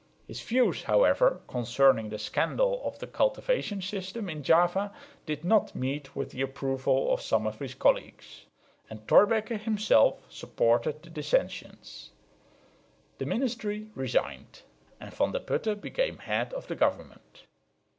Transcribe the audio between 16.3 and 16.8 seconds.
of the